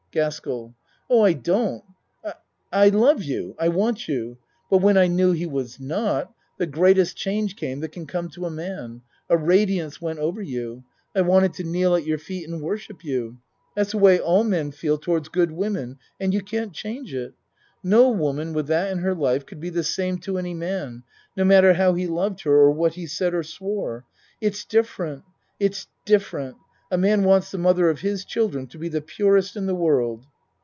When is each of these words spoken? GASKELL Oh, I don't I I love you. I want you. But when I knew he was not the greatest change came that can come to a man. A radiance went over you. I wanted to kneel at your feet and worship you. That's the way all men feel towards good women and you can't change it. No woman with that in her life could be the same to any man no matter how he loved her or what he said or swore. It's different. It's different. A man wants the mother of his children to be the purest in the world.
GASKELL 0.13 0.75
Oh, 1.09 1.21
I 1.21 1.31
don't 1.31 1.85
I 2.21 2.33
I 2.69 2.89
love 2.89 3.23
you. 3.23 3.55
I 3.57 3.69
want 3.69 4.09
you. 4.09 4.39
But 4.69 4.79
when 4.79 4.97
I 4.97 5.07
knew 5.07 5.31
he 5.31 5.45
was 5.45 5.79
not 5.79 6.33
the 6.57 6.65
greatest 6.65 7.15
change 7.15 7.55
came 7.55 7.79
that 7.79 7.93
can 7.93 8.05
come 8.05 8.27
to 8.31 8.45
a 8.45 8.49
man. 8.49 9.03
A 9.29 9.37
radiance 9.37 10.01
went 10.01 10.19
over 10.19 10.41
you. 10.41 10.83
I 11.15 11.21
wanted 11.21 11.53
to 11.53 11.63
kneel 11.63 11.95
at 11.95 12.05
your 12.05 12.17
feet 12.17 12.45
and 12.45 12.61
worship 12.61 13.05
you. 13.05 13.37
That's 13.73 13.91
the 13.93 13.99
way 13.99 14.19
all 14.19 14.43
men 14.43 14.71
feel 14.71 14.97
towards 14.97 15.29
good 15.29 15.53
women 15.53 15.97
and 16.19 16.33
you 16.33 16.41
can't 16.41 16.73
change 16.73 17.13
it. 17.13 17.33
No 17.81 18.09
woman 18.09 18.51
with 18.51 18.67
that 18.67 18.91
in 18.91 18.97
her 18.97 19.15
life 19.15 19.45
could 19.45 19.61
be 19.61 19.69
the 19.69 19.81
same 19.81 20.17
to 20.19 20.37
any 20.37 20.53
man 20.53 21.03
no 21.37 21.45
matter 21.45 21.75
how 21.75 21.93
he 21.93 22.05
loved 22.05 22.41
her 22.41 22.51
or 22.51 22.71
what 22.71 22.95
he 22.95 23.07
said 23.07 23.33
or 23.33 23.43
swore. 23.43 24.03
It's 24.41 24.65
different. 24.65 25.23
It's 25.57 25.87
different. 26.03 26.57
A 26.93 26.97
man 26.97 27.23
wants 27.23 27.51
the 27.51 27.57
mother 27.57 27.87
of 27.89 28.01
his 28.01 28.25
children 28.25 28.67
to 28.67 28.77
be 28.77 28.89
the 28.89 28.99
purest 28.99 29.55
in 29.55 29.65
the 29.65 29.73
world. 29.75 30.25